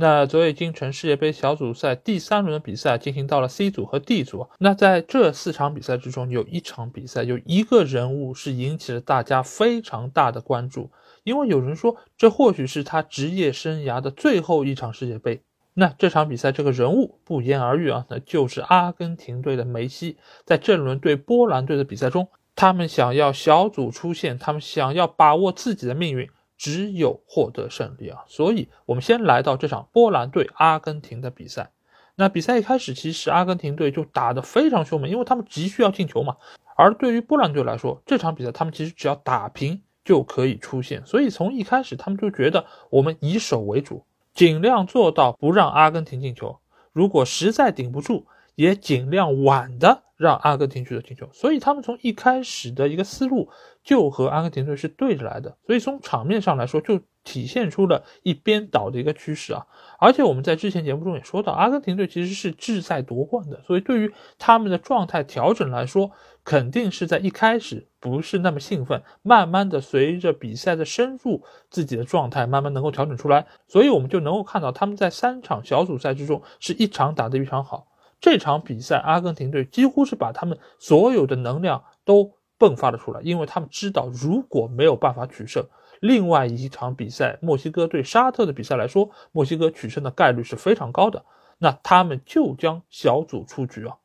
[0.00, 4.48] 那昨夜今晨世界杯小组赛第三轮的比赛进行到了 C 组和 D 组。
[4.58, 10.90] 那在这四场比赛之中，有一场比赛有一个人物是引起了大家非常大的关注，
[11.22, 15.42] 因为有人说这或许是他职业生涯的最后一场世界杯。
[15.74, 20.16] 那这场比赛这个人物不言而喻啊，那就是阿根廷队的梅西。
[20.46, 22.26] 在这轮对波兰队的比赛中，
[22.56, 26.26] 他们想要小组出线，他们想要把握自己的命运。
[26.60, 28.22] 只有获得胜利啊！
[28.28, 31.70] 所以，我们先来到这场波兰对阿根廷的比赛。
[32.16, 36.36] 那比赛一开始，其实阿根廷队就打得非常凶猛，因为他们急需要进球嘛。
[36.76, 41.06] 而对于波兰队来说，这场比赛他们其实只要打平就可以出线。
[41.06, 46.58] 所以从一开始，他们就觉得我们以守为主，尽量做到不让阿根廷进球。
[46.92, 51.26] 如果实在顶不住，也尽量晚的让阿根廷取得进球。
[51.32, 53.48] 所以他们从一开始的一个思路。
[53.82, 59.66] 就和阿根廷队是对着来的，所以从场面上来说，就体现出了一边倒的一个趋势啊。
[59.98, 66.10] 而且我们在之前节目中也说到，阿根廷队其实是志在夺冠的，所以对于他们的状态调整来说，
[66.44, 73.46] 肯定是在一开始不是那么兴奋，慢慢的随着比赛的深入，自己的状态慢慢能够调整出来。
[73.66, 77.86] 所以我们就能够看到他们在三场小组赛之中是一场打得一场好。
[78.20, 82.34] 这场比赛，阿根廷队几乎是把他们所有的能量都。
[82.60, 85.64] 迸发了出来，因为他们知道，如果没有办法取胜，
[86.00, 91.24] 另外一场比赛，墨西哥对沙特的比赛来说，墨西哥取胜的概率是非常高的，
[91.58, 93.96] 那他们就将小组出局啊。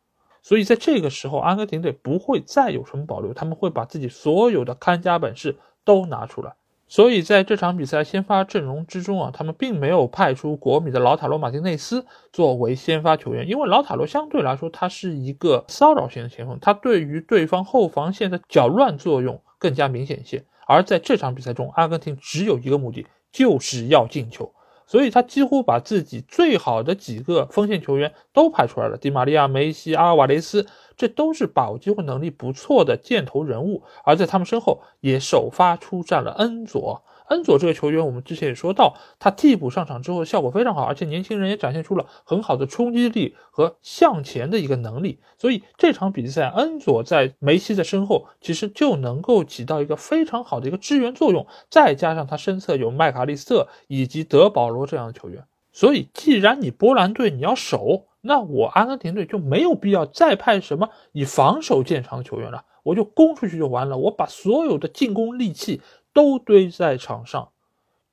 [0.42, 6.56] 所以在这个时候，阿根廷队不会再有什么保留，他们会把自己所有的看家本事都拿出来。
[6.96, 20.46] 所以在这场比赛先发阵容之中啊，他们并没有派出国米的老塔罗马丁内斯作为先发球员，因为老塔罗相对来说他是一个骚扰型的前锋，他对于对方后防线的搅乱作用更加明显一些。
[20.66, 24.50] 而在这场比赛中，阿根廷只有一个目的，就是要进球。
[24.88, 33.84] 所以他几乎把自己最好的几个锋线球员都派出来了，迪玛利亚、梅西、阿尔瓦雷斯，这都是把握机会能力不错的箭头人物。
[34.04, 37.04] 而在他们身后也首发出战了恩佐。
[37.30, 45.20] 恩佐这个球员，我们之前也说到，他替补上场之后效果非常好，而且年轻人也展现出了很好的冲击力和向前的一个能力。
[45.40, 51.48] 所以这场比赛，恩佐在梅西的身后，其实就能够起到一个非常好的一个支援作用。
[51.68, 65.82] 再加上他身侧有麦卡利斯特以及德保罗这样的球员，所以既然你波兰队你要守，那我阿根廷队就没有必要再派什么以防守见长的球员了，我就攻出去就完了，我把所有的进攻利器。
[66.16, 67.50] 都堆在场上，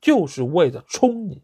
[0.00, 1.40] 就是为了冲你，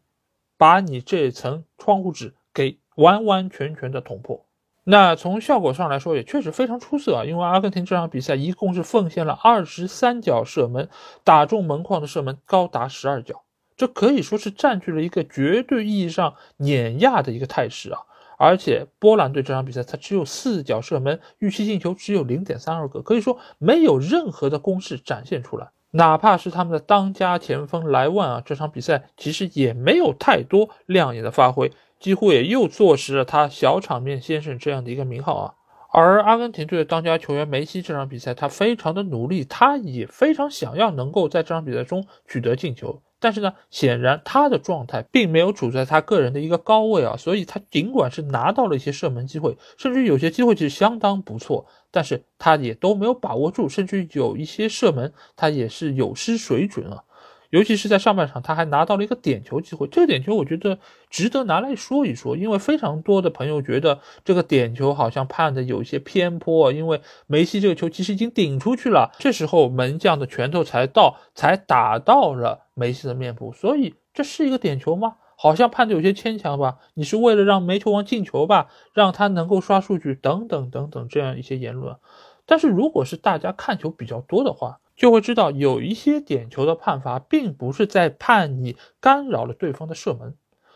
[0.56, 4.44] 把你这层窗户纸给完完全全的捅破。
[4.82, 7.24] 那从效果上来说，也确实非常出色啊！
[7.24, 10.88] 因为阿根廷这场比赛一共是奉献了二十三脚射门，
[11.22, 13.44] 打中门框的射门高达十二脚，
[13.76, 18.00] 这可以说是占据了一个绝对意义上碾压的一个态势啊！
[18.38, 25.68] 而且波兰队这场比赛，他只有四脚射门，预期进球只有零点三二个，可以说没有任何的攻势展现出来。
[25.90, 35.54] 哪怕是他们的当家前锋莱万啊，这场比赛其实也没有太多亮眼的发挥，几乎也又坐实了他小场面先生这样的一个名号啊。
[35.90, 43.02] 而阿根廷队的当家球员梅西这场比赛，他非常的努力，他也非常想要能够在这场比赛中取得进球。
[43.20, 57.02] 但是呢，显然他的状态并没有处在他个人的一个高位啊，所以他尽管是拿到了一些射门机会，甚至有些机会其实相当不错，但是他也都没有把握住，甚至有一些射门他也是有失水准啊。
[57.50, 59.86] 尤其是在上半场，他还拿到了一个点球机会。
[59.88, 60.78] 这个点球我觉得
[61.08, 66.70] 值得拿来说一说，因为非常多的朋友觉得这个点球好像判的有一些偏颇。
[66.72, 75.16] 因为梅西这个球其实已经顶出去了，这时候门将的拳头才到，才打到了梅西的面部，所以这是一个点球吗？
[75.40, 76.78] 好像判的有些牵强吧？
[76.94, 81.96] 你是为了让梅球王进球吧，让他能够刷数据等等等等这样一些言论。
[82.44, 90.34] 但是如果是大家看球比较多的话，就会知道有一些点球的判罚，并不是在判你干扰了对方的射门，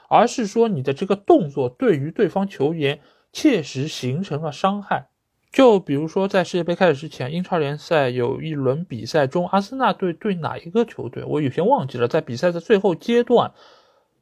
[0.09, 3.01] 而是说你的这个动作对于对方球员
[3.33, 5.09] 切实形成了伤害。
[5.51, 12.07] 就比如说在世界杯开始之前，英超联赛有一轮比赛中，阿森纳队对哪一个球队，我有些忘记了。
[12.07, 13.53] 在比赛的最后阶段，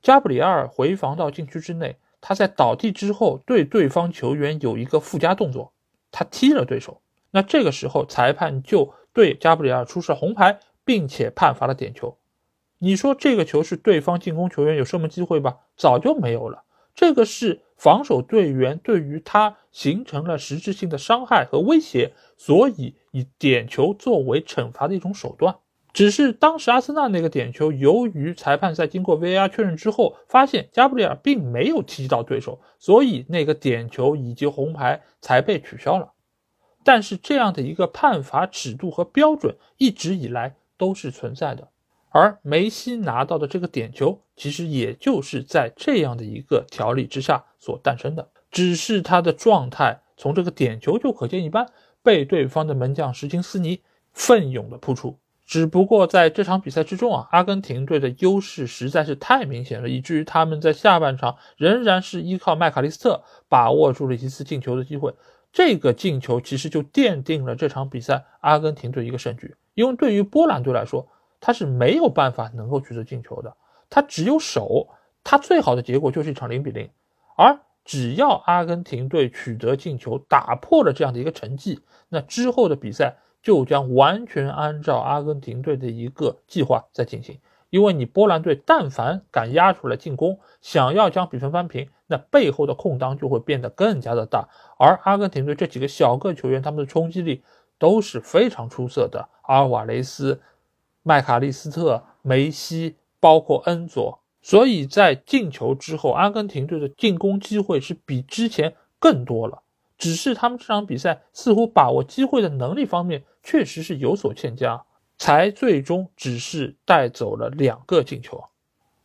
[0.00, 5.74] 加布里尔回防到禁区之内，他在倒地之后对对方球员有一个附加动作，
[6.10, 7.02] 他踢了对手。
[7.32, 12.16] 那这个时候裁判就对加布里尔出示红牌，并且判罚了点球。
[12.78, 15.58] 你说这个球是对方进攻球员有射门机会吧？
[15.76, 16.64] 早就没有了。
[16.94, 25.56] 这个是防守队员对于他形成了实质性的伤害和威胁，所以以点球作为惩罚的一种手段。
[25.92, 36.12] 只是当时阿森纳那个点球，由于裁判在经过 VAR 确认之后，发现加布里尔并没有踢到对手，所以那个点球以及红牌才被取消了。
[36.84, 41.68] 但是这样的一个判罚尺度和标准一直以来都是存在的。
[42.10, 48.28] 而梅西拿到的这个点球，其实也就是在这样的一个条例之下所诞生的。
[48.50, 51.66] 只是他的状态从这个点球就可见一斑，
[52.02, 53.80] 被对方的门将什金斯尼
[54.12, 55.16] 奋勇的扑出。
[55.46, 65.14] 只不过在这场比赛之中啊，阿根廷队的优势实在是太明显了，以至于他们在下半场仍然是依靠麦卡利斯特把握住了一次进球的机会。
[65.52, 71.08] 这个进球其实就奠定了这场比赛阿根廷队一个胜局，因为对于波兰队来说，
[71.40, 73.56] 他是没有办法能够取得进球的，
[73.88, 74.88] 他只有守，
[75.24, 76.88] 他最好的结果就是一场零比零。
[77.36, 83.16] 而只要阿根廷队取得进球，打破了这样的一个成绩，那之后的比赛。
[83.42, 94.48] 就将完全按照阿根廷队的一个计划在进行，因为你波兰队但凡敢压出来进攻，想要将比分扳平，那背后的空当就会变得更加的大。
[94.78, 97.42] 而阿根廷队这几个小个球员，他们的冲击力
[97.78, 100.40] 都是非常出色的，阿尔瓦雷斯、
[101.02, 109.62] 麦卡利斯特、梅西，包括恩佐，所以在进球之后，阿根廷队的进攻机会是比之前更多了。
[109.96, 114.82] 只是他们这场比赛似乎把握机会的能力方面确实是有所欠佳，
[115.20, 118.42] 才最终只是带走了两个进球。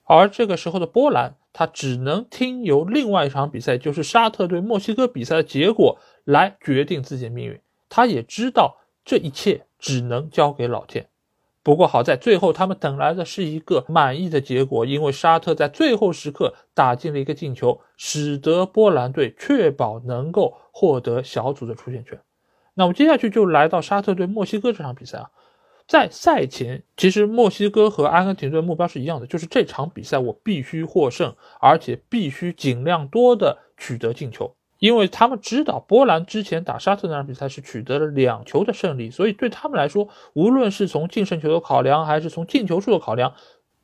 [0.06, 7.60] 而这个时候的波兰，他只能听由另外一场比赛，就是沙特对墨西哥比赛的结果来决定自己的命运。
[7.90, 11.10] 他也知道这一切只能交给老天。
[11.62, 22.22] 不过好在最后他们等来的是一个满意的结果，因为沙特在最后时刻打进了一个进球，使得波兰队确保能够获得小组的出线权。
[22.76, 25.32] 那我们接下去就来到沙特对墨西哥这场比赛啊，
[25.88, 34.56] 在赛前其实墨西哥和阿根廷队目标是一样的，就是这场比赛我必须获胜，而且必须尽量多的取得进球。
[34.80, 43.34] 因为他们知道波兰之前打沙特那场比赛是取得了两球的胜利，所以对他们来说，无论是从净胜球的考量，还是从进球数的考量，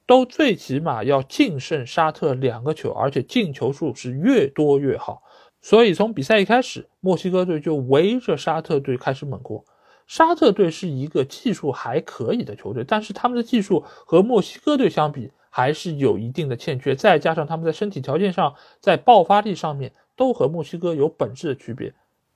[0.06, 5.24] 都最起码要净胜沙特两个球，而且进球数是越多越好。
[5.62, 9.64] 所以从比赛一开始，墨西哥队就围着沙特队开始猛攻。
[10.12, 19.94] 沙特队是一个技术还可以的球队，但是他们的技术和墨西哥队相比还是有一定的欠缺，再加上他们在身体条件上，在爆发力上面。
[20.18, 21.94] 都和墨西哥有本质的区别，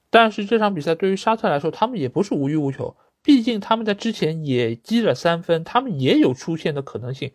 [0.10, 7.32] 但是这场比赛对于沙特来说，他们也不是无欲无求，毕竟他们在之前也积了三分，他们也有出线的可能性。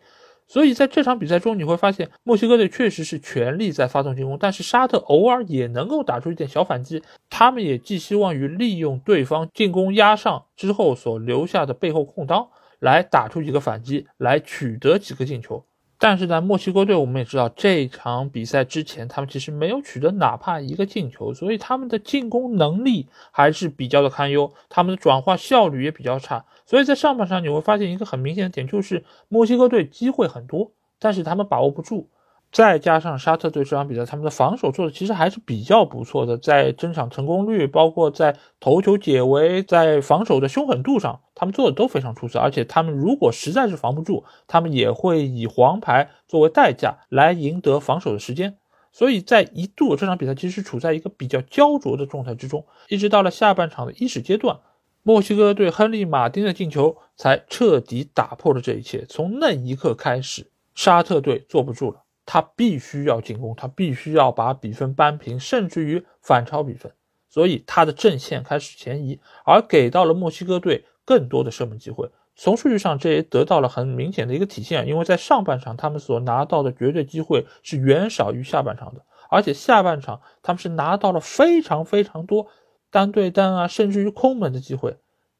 [0.51, 12.49] 所以在这场比赛中，你会发现墨西哥队确实是全力在发动进攻，但是沙特偶尔也能够打出一点小反击，他们也寄希望于利用对方进攻压上之后所留下的背后空当，
[12.79, 15.63] 来打出几个反击，来取得几个进球。
[16.03, 26.43] 但是在墨西哥队，我们也知道这场比赛之前，他们其实没有取得哪怕一个进球，所以他们的进攻能力还是比较的堪忧，他们的转化效率也比较差。
[26.65, 32.09] 所以在上半场你会发现一个很明显的点，就是墨西哥队机会很多，但是他们把握不住。
[32.51, 42.39] 再加上沙特队这场比赛，他们的防守做的其实还是比较不错的，在争抢成功率，包括在头球解围，在防守的凶狠度上，他们做的都非常出色。
[42.39, 48.57] 而且他们如果实在是防不住，他们也会以黄牌作为代价来赢得防守的时间。
[48.91, 54.59] 所以在一度这场比赛其实处在一个比较焦灼的状态之中，一直到了下半场的伊始阶段，
[55.03, 59.05] 墨西哥队亨利马丁的进球才彻底打破了这一切。
[59.07, 62.03] 从那一刻开始，沙特队坐不住了。
[62.25, 66.91] 他必须要进攻，他必须要把比分扳平，甚至于反超比分，
[67.29, 72.09] 所以他的阵线开始前移，而给到了墨西哥队更多的射门机会。
[72.35, 82.47] 从数据上，这也得到了很明显的一个体现，因为在上半场他们所拿到的绝对机会是远少于下半场的，而且下半场他们是拿到了非常非常多
[82.89, 84.97] 单对单啊，甚至于空门的机会，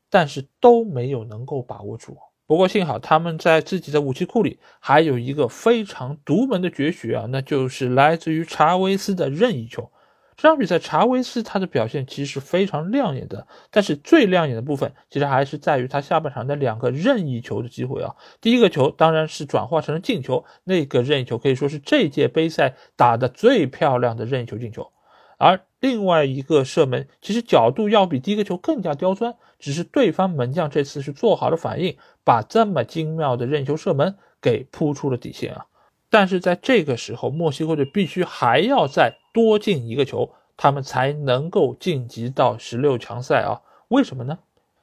[0.09, 2.17] 但是都没有能够把握住。
[2.51, 9.89] 不过幸好他们在自己的武器库里还有一个非常独门的绝学啊，那就是来自于查韦斯的任意球。
[10.35, 18.17] 这场比赛查韦斯他的表现其实是非常亮眼的，但是最亮眼的部分其实还是在于他下半场的两个任意球的机会啊。
[18.41, 24.91] 第一个球当然是转化成了进球，那个任意球可以说是这届杯赛打的最漂亮的任意球进球。
[25.37, 35.65] 而另外一个射门其实角度要比第一个球更加刁钻，只是对方门将这次是做好了反应，把这么精妙的任球射门给扑出了底线啊。
[36.09, 43.61] 但是在这个时候，墨西哥队必须还要再多进一个球，他们才能够晋级到十六强赛啊？
[43.87, 44.39] 为什么呢？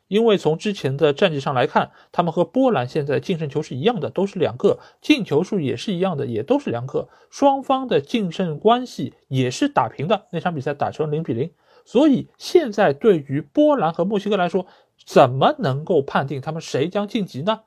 [0.07, 11.50] 因为从之前的战绩上来看，他们和波兰现在净胜球是一样的，都是两个，进球数也是一样的，也都是两个，双方的净胜关系也是打平的，那场比赛打成零比零。
[11.85, 14.66] 所以现在对于波兰和墨西哥来说，
[15.05, 17.62] 怎么能够判定他们谁将晋级呢？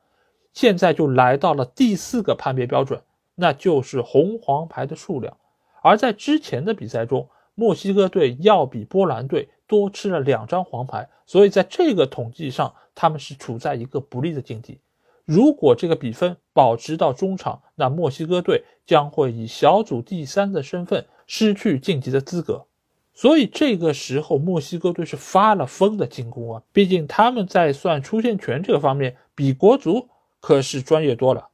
[0.54, 3.02] 现在就来到了第四个判别标准，
[3.36, 5.38] 那就是红黄牌的数量。
[5.82, 9.50] 而在之前的比赛中，墨西哥队要比波兰队。
[9.68, 14.82] 多吃了两张黄牌，所以在这个统计上，他们是处在一个不利的境地。
[15.24, 22.66] 如果这个比分保持到中场，那墨西哥队将会以小组第三的身份失去晋级的资格。
[23.14, 26.64] 所以这个时候，墨西哥队是发了疯的进攻啊！
[26.72, 31.50] 毕竟他们在算出线权这个方面，比国足可是专业多了。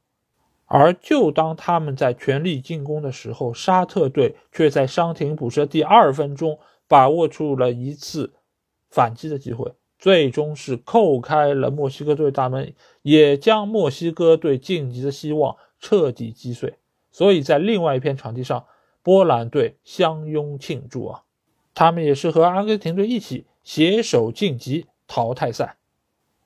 [0.66, 6.58] 而就当他们在全力进攻的时候，沙特队却在伤停补时第二分钟。
[6.90, 8.32] 把握住了一次
[8.88, 12.72] 反击的机会，最终是扣开了墨西哥队大门，
[13.02, 16.78] 也将墨西哥队晋级的希望彻底击碎。
[17.10, 18.64] 所以在另外一片场地上，
[19.02, 21.24] 波兰队相拥庆祝啊！
[21.78, 25.76] 他们也是和阿根廷队一起携手晋级淘汰赛。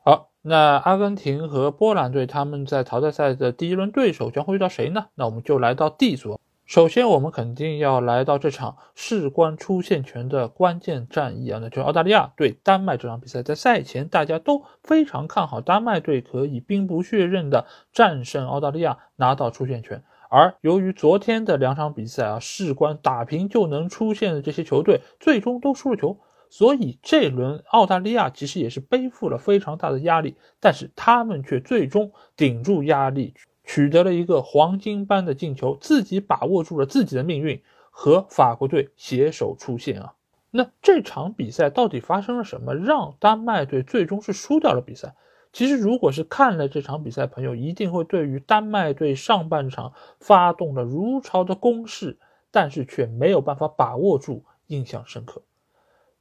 [0.04, 5.06] 好，那阿根廷和波兰队他们在淘汰赛的第一轮对手将会遇到谁呢？
[5.14, 6.38] 那我们就来到 D 组。
[6.66, 13.42] 首先，我们肯定要来到这场事关出线权的关键战役啊，那就是澳大利亚对丹麦这场比赛。
[13.42, 20.04] 在赛前，大家都非常看好丹麦队可以兵不血刃的战胜澳大利亚，拿到出线权。
[20.34, 26.16] 而由于昨天的两场比赛啊，事关打平就能出线的这些球队，最终都输了球，
[26.48, 33.34] 所以这轮澳大利亚其实也是背负了非常大的压力，但是他们却最终顶住压力。
[33.64, 40.14] 取得了一个黄金般的进球，自己把握住了自己的命运，和法国队携手出线啊！
[40.50, 45.14] 那这场比赛到底发生了什么，让丹麦队最终是输掉了比赛？
[45.52, 52.18] 其实，如果是看了这场比赛，朋友一定会对于丹麦队上半场发动了如潮的攻势，
[52.50, 55.42] 但是却没有办法把握住，印象深刻。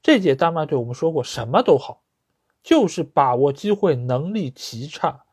[0.02, 2.02] 这届丹麦队我们说过，什么都好，
[2.62, 5.24] 就是把握机会能力极差。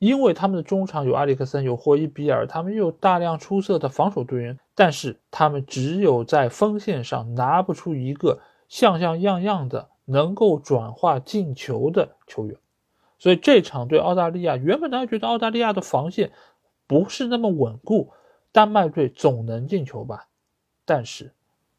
[0.00, 12.54] 因为他们的中场有埃里克森，有霍伊比尔，他们又有大量出色的防守队员，但是他们只有在锋线上拿不出一个像像样样的能够转化进球的球员。
[13.18, 16.32] 所以这场对澳大利亚，原本大家觉得澳大利亚的防线
[16.86, 18.12] 不是那么稳固，
[18.52, 20.28] 丹麦队总能进球吧？
[20.84, 21.32] 但是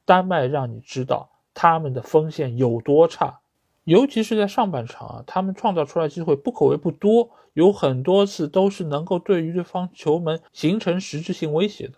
[0.05, 3.39] 丹麦让你知道他们的锋线有多差。
[3.83, 11.93] 尤其是在上半场啊，他们创造出来机会不可谓不多，有很多次都是能够对于对方球门形成实质性威胁的，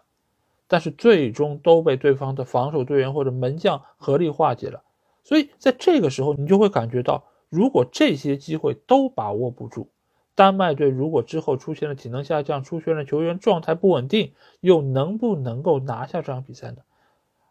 [0.68, 4.84] 但是最终都被对方的防守队员或者门将合力化解了。
[5.24, 9.90] 所以在这个时候，你就会感觉到，如果这些机会都把握不住，
[10.36, 16.78] 丹麦队如果之后出现了体能下降、出现了球员状态不稳定，又能不能够拿下这场比赛呢？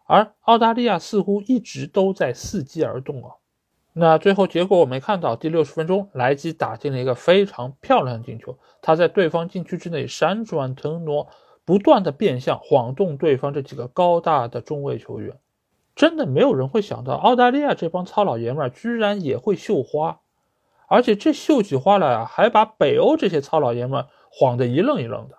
[0.05, 3.35] 而澳大利亚似乎一直都在伺机而动啊。
[3.93, 5.35] 那最后结果我没看到。
[5.35, 8.59] 第六十分钟，莱基打进了一个非常漂亮的进球。
[8.83, 11.29] 他在对方禁区之内闪转腾挪，
[11.65, 15.39] 不断的变向，晃动对方这几个高大的中卫球员。
[15.97, 20.21] 真的没有人会想到，澳大利亚这帮糙老爷们儿居然也会绣花，
[20.87, 25.39] 而且这绣起花来啊，还把北欧这些糙老爷们晃得一愣一愣的。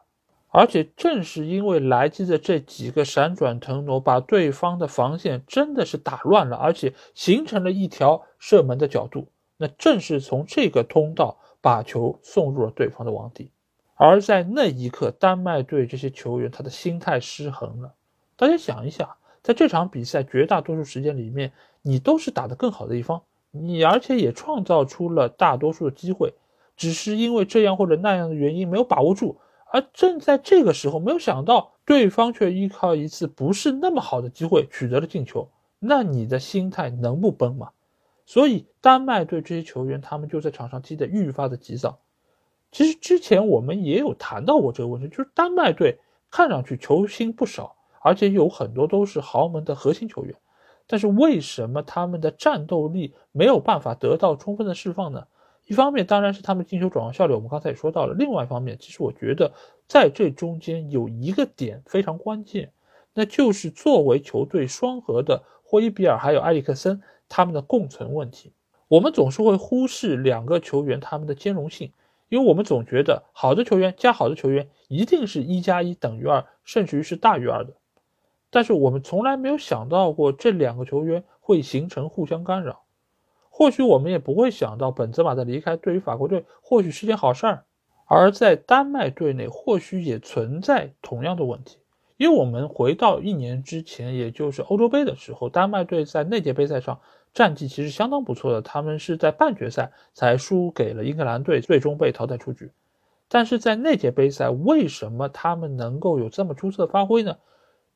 [0.49, 9.27] 而且正是因为莱基的这几个闪转腾挪，把对方的防线真的是打乱了，而且形成了一条射门的角度。
[9.57, 13.51] 那正是从这个通道把球送入了对方的网底。
[13.93, 17.93] 而在那一刻，丹麦队这些球员他的心态失衡了。
[18.35, 26.33] 大家想一想，在这场比赛绝大多数时间里面，你都是打得更好的一方，你而且也创造出了大多数的机会，
[26.75, 29.37] 只是因为这样或者那样的原因没有把握住。
[29.71, 35.49] 而正在这个时候，没有想到对方却依靠一次不是那么好的机会取得了进球，
[35.79, 37.69] 那你的心态能不崩吗？
[38.25, 41.99] 所以丹麦队这些球员，他们就在场上踢得愈发的急躁。
[42.73, 45.99] 其实之前我们也有谈到过这个问题，就是丹麦队
[46.29, 50.35] 看上去球星不少，而且有很多都是豪门的核心球员，
[50.87, 55.27] 但是为什么他们的战斗力没有办法得到充分的释放呢？
[55.65, 58.13] 一方面当然是他们进球转化效率，我们刚才也说到了。
[58.13, 59.51] 另外一方面，其实我觉得
[59.85, 62.71] 在这中间有一个点非常关键，
[63.13, 68.53] 那就是作为球队双核的霍伊比尔还有埃里克森他们的共存问题。
[68.87, 71.91] 我们总是会忽视两个球员他们的兼容性，
[72.29, 77.73] 因为我们总觉得好的球员加好的球员一定是一加一等于二，甚至于是大于二的。
[78.49, 82.83] 但是我们从来没有想到过这两个球员会形成互相干扰。
[83.49, 87.63] 或许我们也不会想到本泽马的离开对于法国队或许是件好事儿，
[88.05, 91.79] 而在丹麦队内或许也存在同样的问题。
[92.17, 96.99] 因为我们回到一年之前，也就是欧洲杯的时候，丹麦队在那届杯赛上
[97.33, 102.71] 战绩其实相当不错的，他们是在半决赛才输给了英格兰队，最终被淘汰出局。
[103.27, 107.37] 但是在那届杯赛，为什么他们能够有这么出色的发挥呢？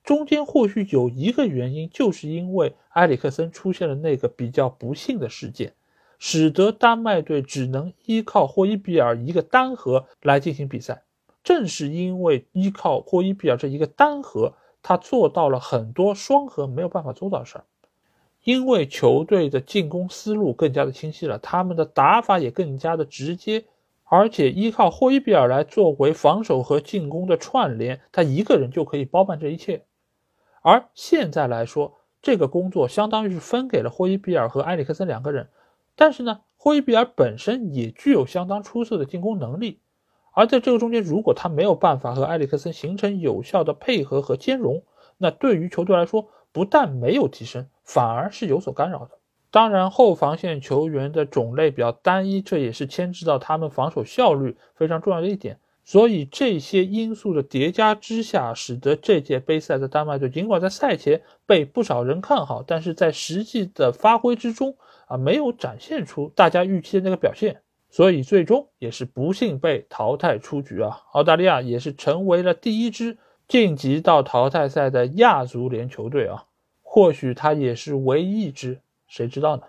[0.04, 5.74] 中间或许有一个原因，就是因为埃里克森出现了那个比较不幸的事件，
[6.18, 11.04] 使得丹麦队只能依靠霍伊比尔一个单核来进行比赛。
[11.44, 14.54] 正是因为依靠霍伊比尔这一个单核，
[14.84, 17.66] 他做到了很多双核没有办法做到的事儿。
[18.44, 23.66] 因为球队的进攻思路更加的清晰了，他们的打法也更加的直接，
[24.04, 29.84] 而且依靠霍伊比尔来作为防守和进攻的串联，他一个人就可以包办这一切。
[30.62, 35.50] 而现在来说，这个工作相当于是分给了霍伊比尔和埃里克森两个人，
[35.96, 39.80] 但是呢，霍伊比尔本身也具有相当出色的进攻能力。
[40.34, 44.84] 而在这个中间，如果他没有办法和埃里克森形成有效的配合和兼容，
[45.18, 49.18] 那对于球队来说，不但没有提升，反而是有所干扰的。
[49.50, 55.60] 当然，后防线球员的种类比较单一，这也是牵制到他们防守效率非常重要的一点。
[55.84, 67.62] 所以这些因素的叠加之下，使得这届杯赛的丹麦队尽管在赛前被不少人看好，但是在实际的发挥之中啊，没有展现出大家预期的那个表现。
[67.90, 71.02] 所以最终也是不幸被淘汰出局啊！
[71.12, 73.18] 澳大利亚也是成为了第一支
[73.50, 76.46] 晋级到淘汰赛的亚足联球队啊，
[76.82, 79.64] 或许他也是唯一一支，谁知道呢？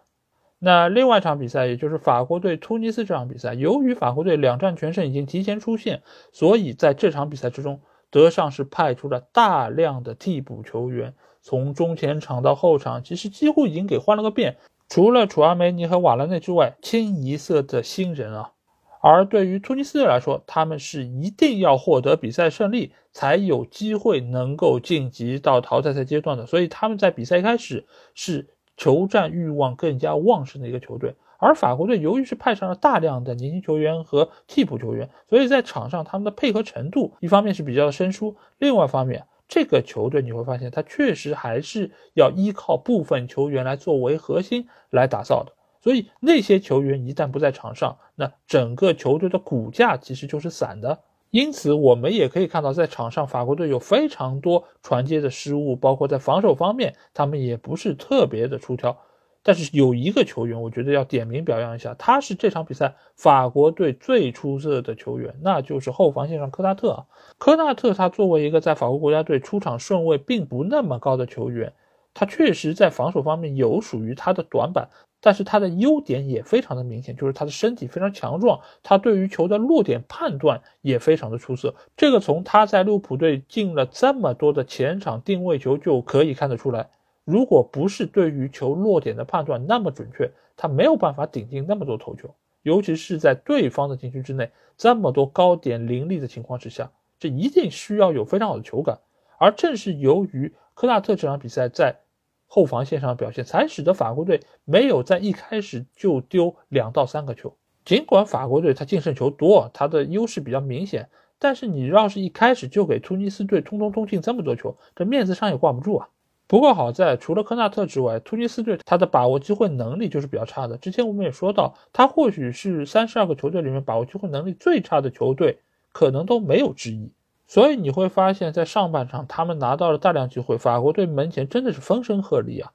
[0.65, 14.57] 那另外一场比赛，也就是法国队突尼斯这场比赛，由于法国队两战全胜已经提前出线，所以在这场比赛之中，德尚是派出了大量的替补球员，从中前场到后场，其实几乎已经给换了个遍。
[14.89, 18.53] 除了楚阿梅尼和瓦拉内之外，清一色的新人啊。
[19.01, 26.47] 而对于突尼斯队来说，他们是一定要获得比赛胜利，才有机会能够晋级到淘汰赛阶段的。
[26.47, 28.47] 所以他们在比赛一开始是
[28.83, 31.15] 求战欲望更加旺盛的一个球队。
[31.39, 39.25] 而法国队由于是派上了大量的年轻球员和替补球员，所以在场上他们的配合程度一方面是比较的生疏，另外一方面。
[39.47, 45.53] 这个球队你会发现，他确实还是要依靠部分球员来作为核心来打造的。
[45.81, 50.99] 所以那些球员一旦不在场上，那整个球队的骨架其实就是散的。
[51.33, 58.95] 因此，我们也可以看到，在场上法国队有非常多传接的失误，包括在防守方面，他们也不是特别的出挑。
[59.43, 66.91] 但是有一个球员，我觉得要点名表扬一下，他是这场比赛法国队最出色的球员，那就是后防线上科纳特。
[66.91, 67.07] 啊
[67.39, 71.73] 科纳特他作为一个在法国国家队出场顺位并不那么高的球员，
[72.15, 74.89] 他确实在防守方面有属于他的短板，
[75.21, 81.75] 但是他的优点也非常的明显，就是他的身体非常强壮，他对于球的落点判断也非常的出色。
[81.97, 86.91] 这个从他在利物浦队进了这么多的前场定位球就可以看得出来。
[87.25, 98.99] 如果不是对于球落点的判断那么准确，他没有办法顶进那么多头球，尤其是在对方的禁区之内这么多高点凌厉的情况之下，这一定需要有非常好的球感。
[99.39, 102.01] 而正是由于科纳特这场比赛在
[102.49, 107.55] 后防线上表现，才使得法国队没有在一开始就丢两到三个球。
[107.85, 116.09] 尽管法国队他净胜球多，他的优势比较明显，但是你要是一开始就给突尼斯队通通通进这么多球，这面子上也挂不住啊。
[116.49, 120.77] 不过好在，除了科纳特之外，突尼斯队他的把握机会能力就是比较差的。
[120.79, 125.61] 之前我们也说到，他或许是三十二个球队里面把握机会能力最差的球队，
[125.93, 127.09] 可能都没有之一。
[127.53, 132.73] 所以你会发现在上半场，他们拿到了大量机会，法国队门前真的是风声鹤唳啊。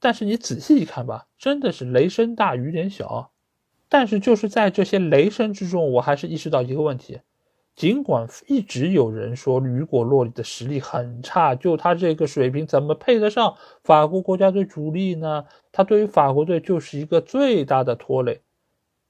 [0.00, 3.32] 但是你仔细一看吧，真的是雷声大雨点小。
[3.86, 7.20] 但是就是在这些雷声之中，我还是意识到一个问题。
[7.76, 15.44] 尽管一直有人说雨果·洛里的实力很差，就他这个水平怎么配得上法国国家队主力呢？
[15.70, 18.40] 他对于法国队就是一个最大的拖累。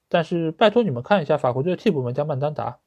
[0.09, 2.79] 但是拜托你们看一下法国队的替补门将曼丹达，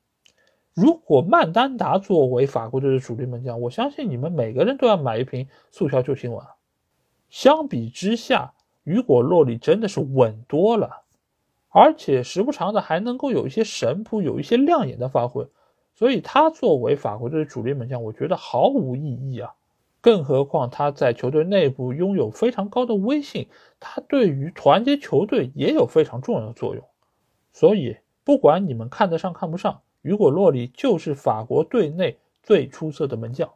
[0.80, 6.46] 如果曼丹达作为法国队的主力门将，我相信你们每个人都要买一瓶速效救心丸。
[7.28, 11.02] 相比之下，雨果·洛里真的是稳多了，
[11.68, 15.48] 而且时不常的还能够有一些神扑，有一些亮眼的发挥。
[15.96, 19.54] 所以他作为法国队的主力门将，我觉得毫无意义啊。
[20.00, 23.48] 更何况他在球队内部拥有非常高的威信，
[23.80, 26.84] 他对于团结球队也有非常重要的作用。
[27.52, 33.50] 所以，不管你们看得上看不上，雨果·洛里就是法国队内最出色的门将。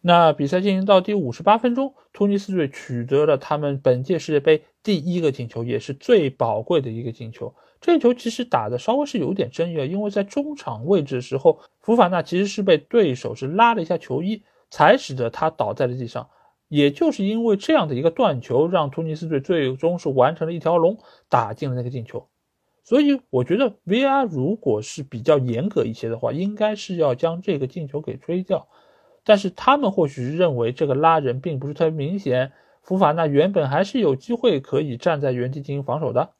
[0.00, 7.54] 那比赛进行到第五十八分钟，突尼斯队取得了他们本届世界杯第一个进球，也是最宝贵的一个进球。
[7.80, 14.42] 这球其实打的稍微是有点争议啊，因为在中场位置的时候，福法纳其实是被对手是拉了一下球衣。
[14.70, 16.28] 才使得他倒在了地上，
[16.68, 20.98] 也就是因为这样的一个断球，让突尼斯队最终是完成了一条龙，
[21.30, 22.28] 打进了那个进球。
[22.88, 28.66] 所以我觉得 VR 如果是比较严格一些的话，应该是要将这个进球给吹掉。
[29.24, 36.30] 但是他们或许是认为这个拉人并不是特别明显，福法纳原本还是有机会可以站在原地进行防守的。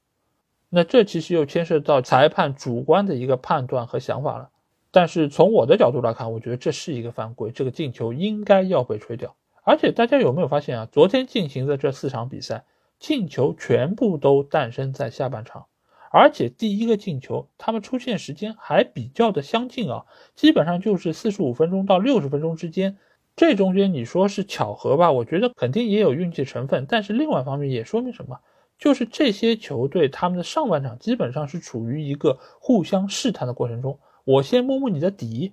[0.70, 4.48] 那这其实又牵涉到裁判主观的一个判断和想法了。
[4.90, 9.36] 但是从我的角度来看，我觉得这是一个犯规，这个进球应该要被吹掉。
[9.64, 10.88] 而且大家有没有发现啊？
[10.90, 12.64] 昨天进行的这四场比赛，
[12.98, 15.66] 进球全部都诞生在下半场，
[16.10, 22.96] 而且第一个进球他们出现时间还比较的相近啊，基本上就是四十五分钟到六十分钟之间。
[23.36, 25.12] 这中间你说是巧合吧？
[25.12, 26.86] 我觉得肯定也有运气成分。
[26.88, 28.40] 但是另外一方面也说明什么？
[28.78, 33.98] 就是这些球队他们的上半场基本上是处于一个互相试探的过程中。
[34.24, 35.52] 我先摸摸你的底，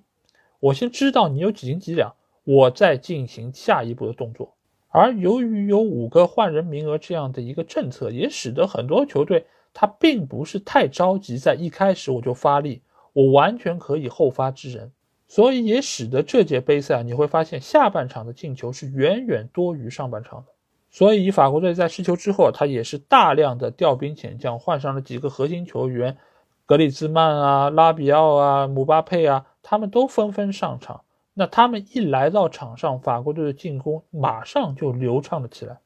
[0.60, 2.14] 我先知道你有几斤几两，
[2.44, 4.54] 我再进行下一步的动作。
[4.88, 9.46] 而由于有五个换人名额这样的一个政策，也使得很多球队
[9.78, 12.80] 他并不是太着急在一开始我就发力，
[13.12, 14.90] 我完全可以后发制人。
[15.28, 20.46] 所以也使得这届杯赛你会发现下半场的进球是远远多于上半场的。
[20.90, 26.16] 所以法国队在失球之后，他也是大量的调兵遣将，换上了几个核心球员。
[26.64, 31.02] 格里兹曼啊，拉比奥啊，姆巴佩啊，他们都纷纷上场。
[31.34, 35.80] 那他们一来到场上，法国队的进攻马上就流畅了起来。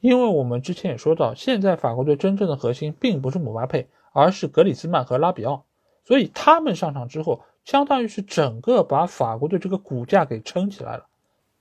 [0.00, 5.64] 因为我们之前也说到，现在法国队真正的核心并不是姆巴佩，而是格里兹曼和拉比奥。
[6.04, 11.06] 所以他们上场之后，相当于是整个把法国队这个骨架给撑起来了。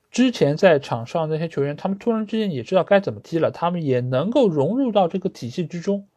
[0.10, 6.08] 之前在场上那些球员，他们突然之间也知道该怎么踢了，他们也能够融入到这个体系之中。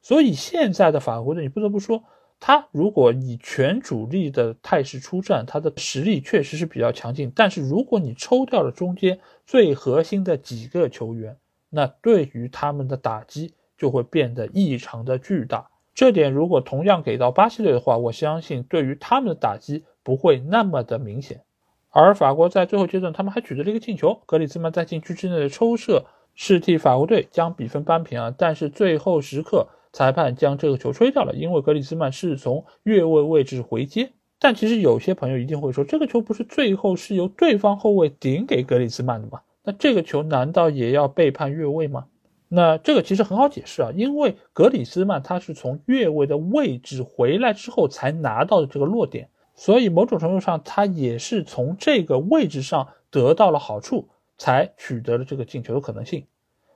[0.00, 2.04] 所以现在的法国队，你不得不说，
[2.38, 7.32] 他如果以全主力的态势出战，他的实力确实是比较强劲。
[7.34, 11.36] 但是如果你抽掉了中间最核心的几个球员，
[11.76, 15.68] 那对于他们的打击就会变得异常的巨大。
[15.94, 21.42] 这点如果同样给到巴西队的话，我相信对于他们的打击不会那么的明显。
[21.90, 28.34] 而法国在最后阶段，他们还取得了一个进球，格里兹曼在禁区之内的抽射是替法国队将比分扳平啊。
[28.36, 29.68] 但是最后时刻。
[29.92, 34.12] 裁判将这个球吹掉了，因为格里兹曼是从越位位置回接。
[34.38, 39.40] 但其实有些朋友一定会说，这个球不是最后是由对方后卫顶给格里兹曼的吗？
[39.66, 42.06] 那这个球难道也要被判越位吗？
[42.48, 56.24] 那这个其实很好解释啊，因为格里兹曼他是从越位的位置回来之后才拿到的这个落点，所以某种程度上他也是从这个位置上得到了好处，才取得了这个进球的可能性。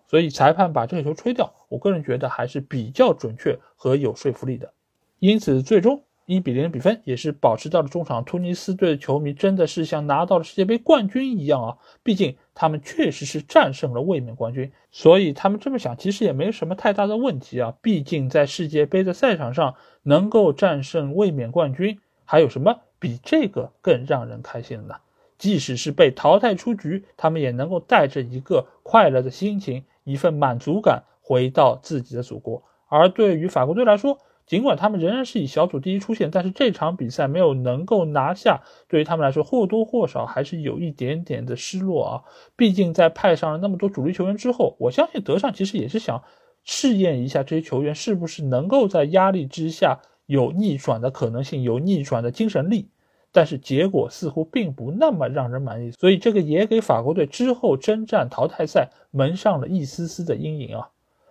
[0.08, 4.72] 所以裁判把这个球吹掉，我个人觉得还是比较准确和有说服力的。
[5.20, 8.24] 因此，最终一比零的比分也是保持到了中场。
[8.24, 11.78] 突尼斯队的球迷真的是像拿到了世界杯冠军一样啊！
[12.02, 17.72] 毕竟他们确实是战胜了卫冕冠军，所以他们这么想其实也没什么太大的问题啊。
[17.80, 24.96] 毕竟在世界杯的赛场上能够战胜卫冕冠军，还有什么比这个更让人开心的呢？
[25.38, 29.84] 即使是被淘汰出局，他们也能够带着一个快乐的心情。
[30.04, 34.18] 一份满足感回到自己的祖国，而对于法国队来说，
[34.50, 42.12] 尽管他们仍然是以小组第一出线，但是这场比赛没有能够拿下，对于他们来说或多或少还是有一点点的失落啊。
[42.56, 46.24] 毕竟在派上了那么多主力球员之后，我相信德尚其实也是想
[46.64, 52.90] 试验一下这些球员是不是能够在压力之下有逆转的可能性，有逆转的精神力。
[53.30, 60.88] 但是结果似乎并不那么让人满意，所以这个也给法国队之后征战淘汰赛蒙上了一丝丝的阴影啊。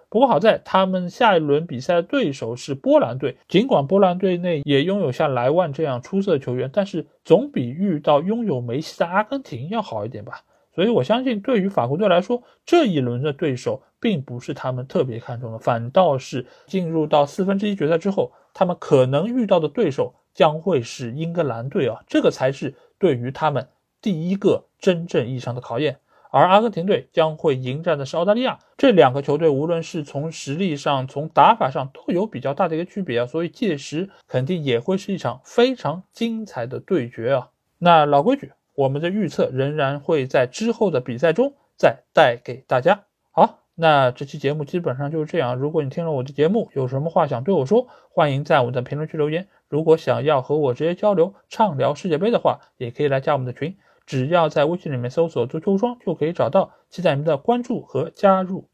[0.09, 10.41] 不过好在他们下一轮比赛的对手是波兰队，尽管波兰队内也拥有像莱万这样出色的球员，但是总比遇到拥有梅西的阿根廷要好一点吧。
[10.73, 20.15] 所以我相信，对于法国队来说，这一轮的对手并不是他们特别看重的，反倒是进入到四分之一决赛之后，他们可能遇到的对手。
[20.31, 23.67] 将会是英格兰队啊，这个才是对于他们
[23.99, 25.97] 第一个真正意义上的考验。
[26.31, 37.49] 而阿根廷队将会迎战的是澳大利亚，这两个球队无论是从实力上、从打法上都有比较大的一个区别啊，所以届时肯定也会是一场非常精彩的对决啊。
[37.79, 43.05] 那老规矩，我们的预测仍然会在之后的比赛中再带给大家。
[43.31, 45.55] 好，那这期节目基本上就是这样。
[45.55, 49.47] 如果你听了我的节目，有什么话想对我说，欢迎在我的评论区留言。
[49.67, 53.77] 如果想要和我直接交流畅聊世界杯的话，也可以来加我们的群，
[54.09, 56.71] 只要在微信里面搜索“足球无双”就可以找到。
[56.89, 58.67] 期待您的关注和加入。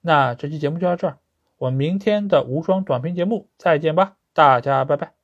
[0.00, 1.18] 那这期节目就到这儿，
[1.58, 5.15] 我们明天的无双短评节目再见吧，大家拜拜。